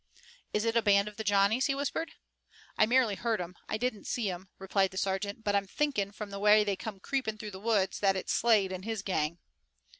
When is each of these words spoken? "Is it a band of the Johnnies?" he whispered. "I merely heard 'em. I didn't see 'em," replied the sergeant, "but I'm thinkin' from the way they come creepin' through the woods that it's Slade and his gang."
"Is 0.51 0.65
it 0.65 0.75
a 0.75 0.81
band 0.81 1.07
of 1.07 1.17
the 1.17 1.23
Johnnies?" 1.23 1.67
he 1.67 1.75
whispered. 1.75 2.13
"I 2.75 2.87
merely 2.87 3.13
heard 3.13 3.39
'em. 3.39 3.55
I 3.69 3.77
didn't 3.77 4.07
see 4.07 4.31
'em," 4.31 4.49
replied 4.57 4.89
the 4.89 4.97
sergeant, 4.97 5.43
"but 5.43 5.55
I'm 5.55 5.67
thinkin' 5.67 6.11
from 6.11 6.31
the 6.31 6.39
way 6.39 6.63
they 6.63 6.75
come 6.75 6.99
creepin' 6.99 7.37
through 7.37 7.51
the 7.51 7.59
woods 7.59 7.99
that 7.99 8.15
it's 8.15 8.33
Slade 8.33 8.71
and 8.71 8.83
his 8.83 9.03
gang." 9.03 9.37